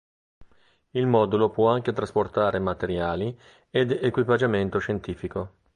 [0.89, 5.51] Il modulo può anche trasportare materiali ed equipaggiamento scientifico.